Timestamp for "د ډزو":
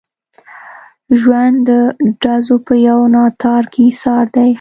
1.67-2.57